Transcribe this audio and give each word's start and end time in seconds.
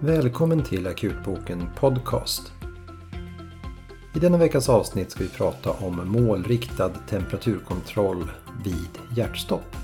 Välkommen 0.00 0.62
till 0.62 0.86
Akutboken 0.86 1.68
Podcast. 1.76 2.52
I 4.14 4.18
denna 4.18 4.38
veckas 4.38 4.68
avsnitt 4.68 5.10
ska 5.10 5.24
vi 5.24 5.30
prata 5.30 5.70
om 5.70 6.08
målriktad 6.08 6.88
temperaturkontroll 6.88 8.30
vid 8.64 9.16
hjärtstopp. 9.16 9.76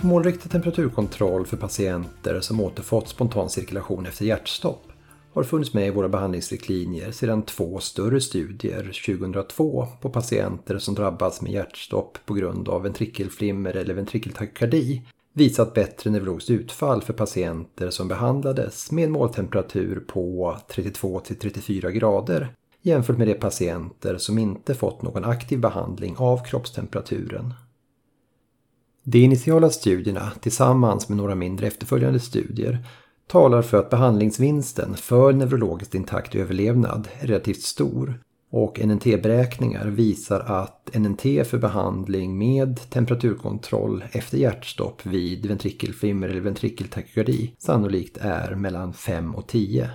Målriktad 0.00 0.48
temperaturkontroll 0.48 1.46
för 1.46 1.56
patienter 1.56 2.40
som 2.40 2.60
återfått 2.60 3.08
spontan 3.08 3.50
cirkulation 3.50 4.06
efter 4.06 4.24
hjärtstopp 4.24 4.91
har 5.34 5.42
funnits 5.42 5.74
med 5.74 5.86
i 5.86 5.90
våra 5.90 6.08
behandlingsriktlinjer 6.08 7.10
sedan 7.10 7.42
två 7.42 7.78
större 7.78 8.20
studier 8.20 8.82
2002 9.06 9.86
på 10.00 10.10
patienter 10.10 10.78
som 10.78 10.94
drabbats 10.94 11.42
med 11.42 11.52
hjärtstopp 11.52 12.18
på 12.26 12.34
grund 12.34 12.68
av 12.68 12.82
ventrikelflimmer 12.82 13.76
eller 13.76 13.94
ventrikeltakykardi 13.94 15.02
visat 15.32 15.74
bättre 15.74 16.10
neurologiskt 16.10 16.50
utfall 16.50 17.02
för 17.02 17.12
patienter 17.12 17.90
som 17.90 18.08
behandlades 18.08 18.92
med 18.92 19.04
en 19.04 19.12
måltemperatur 19.12 20.04
på 20.08 20.56
32-34 20.68 21.90
grader 21.90 22.54
jämfört 22.82 23.18
med 23.18 23.26
de 23.26 23.34
patienter 23.34 24.16
som 24.16 24.38
inte 24.38 24.74
fått 24.74 25.02
någon 25.02 25.24
aktiv 25.24 25.60
behandling 25.60 26.16
av 26.18 26.44
kroppstemperaturen. 26.44 27.54
De 29.04 29.18
initiala 29.18 29.70
studierna 29.70 30.32
tillsammans 30.40 31.08
med 31.08 31.18
några 31.18 31.34
mindre 31.34 31.66
efterföljande 31.66 32.20
studier 32.20 32.86
talar 33.26 33.62
för 33.62 33.78
att 33.78 33.90
behandlingsvinsten 33.90 34.96
för 34.96 35.32
neurologiskt 35.32 35.94
intakt 35.94 36.34
överlevnad 36.34 37.08
är 37.20 37.26
relativt 37.26 37.62
stor 37.62 38.20
och 38.52 38.80
NNT-beräkningar 38.84 39.86
visar 39.86 40.40
att 40.40 40.90
NNT 40.94 41.22
för 41.22 41.58
behandling 41.58 42.38
med 42.38 42.90
temperaturkontroll 42.90 44.04
efter 44.12 44.38
hjärtstopp 44.38 45.06
vid 45.06 45.46
ventrikelflimmer 45.46 46.28
eller 46.28 46.40
ventrikeltachykardi 46.40 47.54
sannolikt 47.58 48.18
är 48.20 48.54
mellan 48.54 48.92
5 48.92 49.34
och 49.34 49.46
10. 49.48 49.90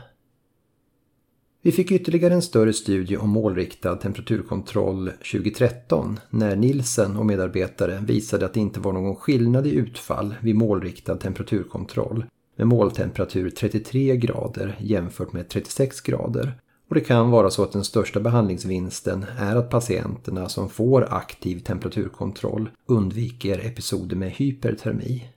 Vi 1.61 1.71
fick 1.71 1.91
ytterligare 1.91 2.33
en 2.33 2.41
större 2.41 2.73
studie 2.73 3.17
om 3.17 3.29
målriktad 3.29 3.95
temperaturkontroll 3.95 5.09
2013 5.09 6.19
när 6.29 6.55
Nilsen 6.55 7.17
och 7.17 7.25
medarbetare 7.25 8.03
visade 8.05 8.45
att 8.45 8.53
det 8.53 8.59
inte 8.59 8.79
var 8.79 8.93
någon 8.93 9.15
skillnad 9.15 9.67
i 9.67 9.75
utfall 9.75 10.35
vid 10.41 10.55
målriktad 10.55 11.15
temperaturkontroll 11.15 12.25
med 12.57 12.67
måltemperatur 12.67 13.49
33 13.49 14.17
grader 14.17 14.75
jämfört 14.79 15.33
med 15.33 15.49
36 15.49 16.01
grader. 16.01 16.59
Och 16.89 16.95
det 16.95 17.01
kan 17.01 17.31
vara 17.31 17.49
så 17.49 17.63
att 17.63 17.71
den 17.71 17.83
största 17.83 18.19
behandlingsvinsten 18.19 19.25
är 19.39 19.55
att 19.55 19.69
patienterna 19.69 20.49
som 20.49 20.69
får 20.69 21.13
aktiv 21.13 21.59
temperaturkontroll 21.59 22.69
undviker 22.85 23.65
episoder 23.65 24.15
med 24.15 24.31
hypertermi. 24.31 25.29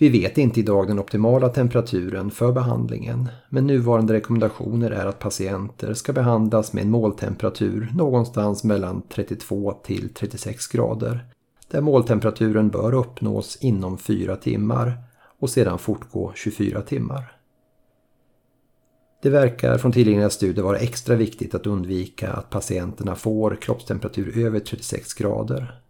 Vi 0.00 0.08
vet 0.08 0.38
inte 0.38 0.60
idag 0.60 0.86
den 0.86 0.98
optimala 0.98 1.48
temperaturen 1.48 2.30
för 2.30 2.52
behandlingen, 2.52 3.28
men 3.48 3.66
nuvarande 3.66 4.14
rekommendationer 4.14 4.90
är 4.90 5.06
att 5.06 5.18
patienter 5.18 5.94
ska 5.94 6.12
behandlas 6.12 6.72
med 6.72 6.84
en 6.84 6.90
måltemperatur 6.90 7.92
någonstans 7.94 8.64
mellan 8.64 9.02
32 9.02 9.72
till 9.84 10.14
36 10.14 10.66
grader, 10.66 11.24
där 11.70 11.80
måltemperaturen 11.80 12.68
bör 12.68 12.94
uppnås 12.94 13.58
inom 13.60 13.98
4 13.98 14.36
timmar 14.36 15.07
och 15.40 15.50
sedan 15.50 15.78
fortgå 15.78 16.32
24 16.34 16.82
timmar. 16.82 17.38
Det 19.22 19.30
verkar 19.30 19.78
från 19.78 19.92
tillgängliga 19.92 20.30
studier 20.30 20.64
vara 20.64 20.78
extra 20.78 21.14
viktigt 21.14 21.54
att 21.54 21.66
undvika 21.66 22.32
att 22.32 22.50
patienterna 22.50 23.14
får 23.14 23.56
kroppstemperatur 23.60 24.38
över 24.46 24.60
36 24.60 25.14
grader. 25.14 25.80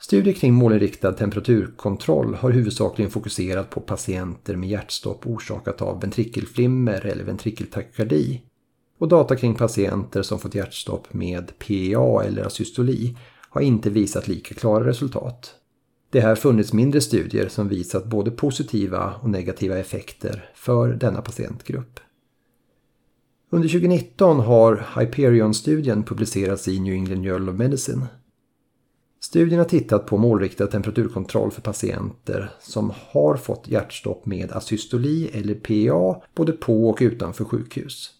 Studier 0.00 0.34
kring 0.34 0.54
målinriktad 0.54 1.12
temperaturkontroll 1.12 2.34
har 2.34 2.50
huvudsakligen 2.50 3.10
fokuserat 3.10 3.70
på 3.70 3.80
patienter 3.80 4.56
med 4.56 4.68
hjärtstopp 4.68 5.26
orsakat 5.26 5.82
av 5.82 6.00
ventrikelflimmer 6.00 7.06
eller 7.06 7.24
ventrikeltakykardi 7.24 8.42
och 8.98 9.08
data 9.08 9.36
kring 9.36 9.54
patienter 9.54 10.22
som 10.22 10.38
fått 10.38 10.54
hjärtstopp 10.54 11.14
med 11.14 11.52
PA 11.58 12.24
eller 12.24 12.46
asystoli 12.46 13.16
har 13.50 13.60
inte 13.60 13.90
visat 13.90 14.28
lika 14.28 14.54
klara 14.54 14.86
resultat. 14.86 15.54
Det 16.12 16.20
har 16.20 16.34
funnits 16.34 16.72
mindre 16.72 17.00
studier 17.00 17.48
som 17.48 17.68
visat 17.68 18.06
både 18.06 18.30
positiva 18.30 19.14
och 19.22 19.30
negativa 19.30 19.78
effekter 19.78 20.50
för 20.54 20.88
denna 20.88 21.22
patientgrupp. 21.22 22.00
Under 23.50 23.68
2019 23.68 24.40
har 24.40 24.86
Hyperion-studien 24.96 26.02
publicerats 26.02 26.68
i 26.68 26.80
New 26.80 26.94
England 26.94 27.24
Journal 27.24 27.48
of 27.48 27.56
Medicine. 27.56 28.06
Studien 29.20 29.58
har 29.58 29.64
tittat 29.64 30.06
på 30.06 30.18
målriktad 30.18 30.66
temperaturkontroll 30.66 31.50
för 31.50 31.62
patienter 31.62 32.50
som 32.60 32.92
har 32.96 33.36
fått 33.36 33.68
hjärtstopp 33.68 34.26
med 34.26 34.52
asystoli 34.52 35.30
eller 35.32 35.54
PA 35.54 36.22
både 36.34 36.52
på 36.52 36.88
och 36.88 36.98
utanför 37.00 37.44
sjukhus. 37.44 38.10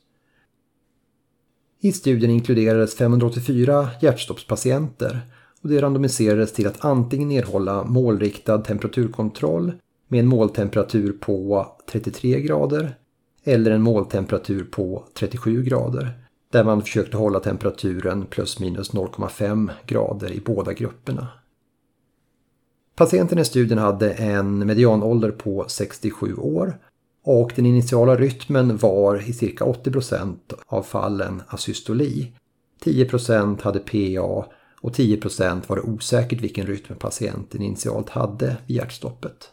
I 1.80 1.92
studien 1.92 2.30
inkluderades 2.30 2.96
584 2.96 3.88
hjärtstoppspatienter 4.00 5.20
och 5.62 5.68
det 5.68 5.82
randomiserades 5.82 6.52
till 6.52 6.66
att 6.66 6.84
antingen 6.84 7.32
erhålla 7.32 7.84
målriktad 7.84 8.58
temperaturkontroll 8.58 9.72
med 10.08 10.20
en 10.20 10.28
måltemperatur 10.28 11.12
på 11.12 11.66
33 11.90 12.40
grader 12.40 12.94
eller 13.44 13.70
en 13.70 13.82
måltemperatur 13.82 14.64
på 14.64 15.04
37 15.14 15.62
grader 15.62 16.12
där 16.50 16.64
man 16.64 16.82
försökte 16.82 17.16
hålla 17.16 17.40
temperaturen 17.40 18.26
plus 18.26 18.60
minus 18.60 18.92
0,5 18.92 19.70
grader 19.86 20.32
i 20.32 20.40
båda 20.40 20.72
grupperna. 20.72 21.28
Patienterna 22.94 23.40
i 23.40 23.44
studien 23.44 23.78
hade 23.78 24.12
en 24.12 24.66
medianålder 24.66 25.30
på 25.30 25.64
67 25.68 26.34
år 26.34 26.78
och 27.24 27.52
den 27.56 27.66
initiala 27.66 28.16
rytmen 28.16 28.76
var 28.76 29.28
i 29.28 29.32
cirka 29.32 29.64
80% 29.64 30.36
av 30.66 30.82
fallen 30.82 31.42
asystoli. 31.48 32.32
10% 32.84 33.62
hade 33.62 33.78
PA 33.78 34.46
och 34.82 34.92
10% 34.92 35.62
var 35.66 35.76
det 35.76 35.82
osäkert 35.82 36.40
vilken 36.40 36.66
rytm 36.66 36.96
patienten 36.98 37.62
initialt 37.62 38.10
hade 38.10 38.56
vid 38.66 38.76
hjärtstoppet. 38.76 39.50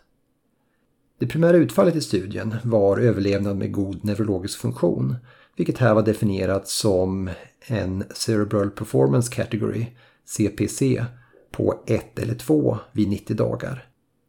Det 1.20 1.28
primära 1.28 1.58
utfallet 1.58 1.96
i 1.96 2.02
studien 2.02 2.56
var 2.64 2.98
överlevnad 2.98 3.58
med 3.58 3.72
god 3.72 4.06
neurologisk 4.06 4.60
funktion, 4.60 5.16
vilket 5.56 5.78
här 5.78 5.94
var 5.94 6.02
definierat 6.02 6.68
som 6.68 7.30
en 7.62 8.04
Cerebral 8.14 8.70
Performance 8.70 9.36
Category, 9.36 9.88
CPC, 10.26 11.06
på 11.52 11.84
1 11.88 12.20
eller 12.20 12.36
2 12.36 12.78
vid 12.92 13.10
90 13.10 13.36
dagar. 13.36 13.88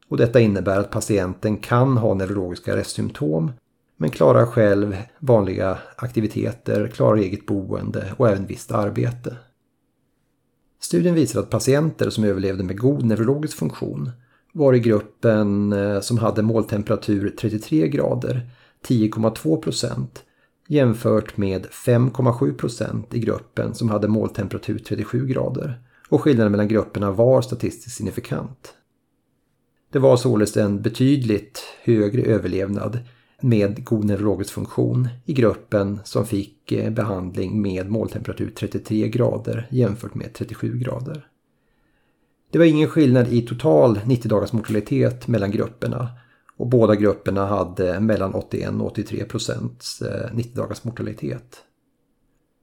Och 0.09 0.16
detta 0.16 0.41
innebär 0.41 0.81
att 0.81 0.91
patienten 0.91 1.56
kan 1.56 1.97
ha 1.97 2.15
neurologiska 2.15 2.77
restsymptom 2.77 3.53
men 3.97 4.10
klarar 4.10 4.47
själv 4.47 4.97
vanliga 5.19 5.78
aktiviteter, 5.97 6.89
klarar 6.89 7.16
eget 7.16 7.47
boende 7.47 8.15
och 8.16 8.28
även 8.28 8.47
visst 8.47 8.72
arbete. 8.72 9.37
Studien 10.80 11.14
visar 11.14 11.41
att 11.41 11.50
patienter 11.50 12.10
som 12.10 12.24
överlevde 12.24 12.64
med 12.64 12.78
god 12.78 13.04
neurologisk 13.04 13.56
funktion 13.56 14.10
var 14.52 14.74
i 14.74 14.78
gruppen 14.78 15.72
eh, 15.72 16.00
som 16.00 16.18
hade 16.18 16.42
måltemperatur 16.42 17.34
33 17.41 17.88
grader 17.88 18.50
10,2 18.88 19.62
procent 19.62 20.24
jämfört 20.68 21.36
med 21.36 21.66
5,7 21.66 22.54
procent 22.54 23.14
i 23.14 23.18
gruppen 23.18 23.74
som 23.74 23.91
hade 23.91 24.08
måltemperatur 24.08 24.78
37 24.78 25.26
grader 25.26 25.82
och 26.08 26.20
skillnaden 26.20 26.52
mellan 26.52 26.68
grupperna 26.68 27.10
var 27.10 27.42
statistiskt 27.42 27.97
signifikant. 27.97 28.74
Det 29.92 29.98
var 29.98 30.16
således 30.16 30.56
en 30.56 30.82
betydligt 30.82 31.62
högre 31.83 32.22
överlevnad 32.22 32.98
med 33.42 33.84
god 33.84 34.04
neurologisk 34.04 34.53
funktion 34.53 35.09
i 35.25 35.33
gruppen 35.33 36.01
som 36.04 36.27
fick 36.27 36.72
eh, 36.72 36.91
behandling 36.91 37.63
med 37.63 37.91
måltemperatur 37.91 38.51
33 38.51 39.09
grader 39.09 39.66
jämfört 39.71 40.15
med 40.15 40.34
37 40.34 40.78
grader. 40.78 41.27
Det 42.51 42.59
var 42.59 42.65
ingen 42.65 42.89
skillnad 42.89 43.28
i 43.28 43.42
total 43.42 44.01
90 44.04 44.28
dagars 44.28 44.53
mortalitet 44.53 45.28
mellan 45.28 45.51
grupperna 45.51 46.09
och 46.57 46.66
båda 46.66 46.95
grupperna 46.95 47.47
hade 47.47 48.01
mellan 48.01 48.34
81 48.34 48.71
och 48.81 48.87
83 48.87 49.25
procents 49.25 50.03
eh, 50.03 50.34
90 50.34 50.57
dagars 50.57 50.84
mortalitet. 50.84 51.65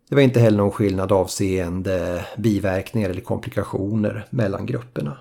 Det 0.09 0.15
var 0.15 0.21
inte 0.21 0.39
heller 0.39 0.57
någon 0.57 0.71
skillnad 0.71 1.11
avseende 1.11 2.25
biverkningar 2.37 3.09
eller 3.09 3.21
komplikationer 3.21 4.27
mellan 4.29 4.65
grupperna. 4.65 5.17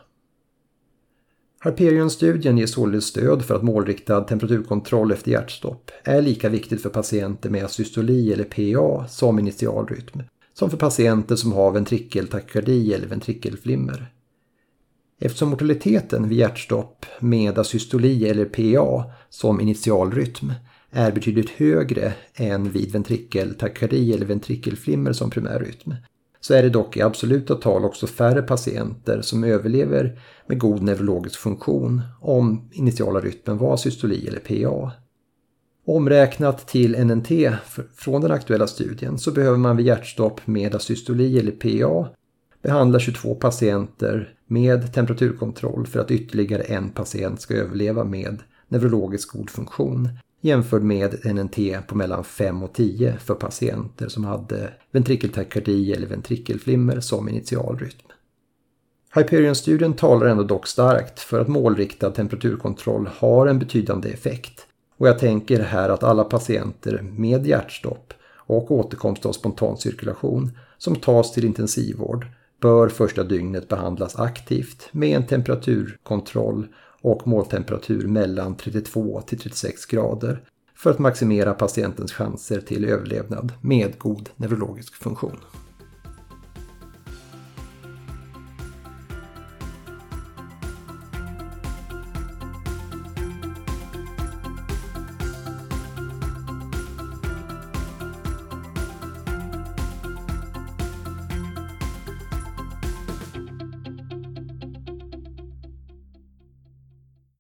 Harperion-studien 1.59 2.59
ger 2.59 2.67
således 2.67 3.05
stöd 3.05 3.45
för 3.45 3.55
att 3.55 3.63
målriktad 3.63 4.21
temperaturkontroll 4.21 5.13
efter 5.13 5.31
hjärtstopp 5.31 5.91
är 6.05 6.23
lika 6.23 6.49
viktigt 6.49 6.83
för 6.83 6.91
patienter 6.91 7.51
med 7.51 7.65
asystoli 7.65 8.33
eller 8.33 8.45
PA 8.45 9.09
som 9.09 9.39
initialrytm, 9.39 10.23
som 10.55 10.71
för 10.71 10.77
patienter 10.77 11.37
som 11.37 11.53
har 11.53 11.71
ventrikeltakykardi 11.71 12.95
eller 12.95 13.07
ventrikelflimmer. 13.07 14.13
Eftersom 15.21 15.49
mortaliteten 15.51 16.29
vid 16.29 16.39
hjärtstopp 16.39 17.07
med 17.21 17.59
asystoli 17.59 18.29
eller 18.29 18.45
PA 18.45 19.05
som 19.29 19.61
initialrytm 19.61 20.53
är 20.91 21.13
betydligt 21.13 21.51
högre 21.51 22.13
än 22.35 22.71
vid 22.71 22.93
ventrikeltakykardi 22.93 24.13
eller 24.13 24.27
ventrikelflimmer 24.27 25.13
som 25.13 25.31
primärrytm 25.31 25.95
så 26.47 26.55
är 26.55 26.63
det 26.63 26.71
dock 26.71 26.97
i 26.97 27.03
absoluta 27.03 27.55
tal 27.55 27.85
också 27.85 28.07
färre 28.07 28.43
patienter 28.43 29.21
som 29.21 29.45
överlever 29.45 30.21
med 30.47 30.59
god 30.59 30.83
neurologisk 30.83 31.41
funktion 31.41 32.03
om 32.21 32.69
initiala 32.73 33.21
rytmen 33.21 33.59
var 33.59 33.77
systoli 33.77 34.29
eller 34.29 34.39
PA. 34.39 34.93
Omräknat 35.87 36.69
till 36.69 37.05
NNT 37.07 37.29
från 37.97 38.21
den 38.21 38.31
aktuella 38.31 38.67
studien 38.67 39.19
så 39.19 39.31
behöver 39.31 39.59
man 39.59 39.77
vid 39.77 39.87
hjärtstopp 39.87 40.47
med 40.47 40.75
asystoli 40.75 41.39
eller 41.39 41.53
PA 41.53 42.09
behandla 42.63 42.99
22 42.99 43.35
patienter 43.35 44.35
med 44.47 44.95
temperaturkontroll 44.95 45.87
för 45.87 46.01
att 46.01 46.11
ytterligare 46.11 46.63
en 46.63 46.91
patient 46.91 47.41
ska 47.41 47.55
överleva 47.55 48.05
med 48.05 48.43
neurologisk 48.69 49.33
god 49.33 49.51
funktion 49.51 50.09
jämfört 50.41 50.83
med 50.83 51.35
NNT 51.35 51.59
på 51.87 51.95
mellan 51.95 52.25
5 52.25 52.63
och 52.63 52.73
10 52.73 53.17
för 53.19 53.35
patienter 53.35 54.09
som 54.09 54.25
hade 54.25 54.73
ventrikeltakardi 54.91 55.93
eller 55.93 56.07
ventrikelflimmer 56.07 57.01
som 57.01 57.29
initialrytm. 57.29 58.07
Hyperion-studien 59.15 59.95
talar 59.95 60.27
ändå 60.27 60.43
dock 60.43 60.67
starkt 60.67 61.21
för 61.21 61.41
att 61.41 61.49
målriktad 61.49 62.11
temperaturkontroll 62.11 63.09
har 63.17 63.47
en 63.47 63.59
betydande 63.59 64.09
effekt 64.09 64.67
och 64.99 65.09
jag 65.09 65.19
tänker 65.19 65.61
här 65.61 65.89
att 65.89 66.03
alla 66.03 66.25
patienter 66.25 67.03
med 67.03 67.47
hjärtstopp 67.47 68.13
och 68.47 68.71
återkomst 68.71 69.27
av 69.27 69.33
spontan 69.33 69.77
cirkulation 69.77 70.51
som 70.79 70.97
tas 70.97 71.33
till 71.33 71.45
intensivvård 71.45 72.27
bör 72.61 72.89
första 72.89 73.25
dygnet 73.25 73.69
behandlas 73.69 74.17
aktivt 74.17 74.89
med 74.93 75.17
en 75.17 75.27
temperaturkontroll 75.27 76.67
och 77.07 77.27
måltemperatur 77.27 78.09
mellan 78.09 78.57
32 78.57 79.21
till 79.27 79.39
36 79.39 79.87
grader 79.87 80.43
för 80.75 80.91
att 80.91 80.99
maximera 80.99 81.55
patientens 81.55 82.13
chanser 82.13 82.61
till 82.61 82.85
överlevnad 82.85 83.53
med 83.61 83.99
god 83.99 84.31
neurologisk 84.37 84.95
funktion. 84.95 85.37